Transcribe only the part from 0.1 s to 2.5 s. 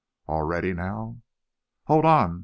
All ready now?" "Hold on!"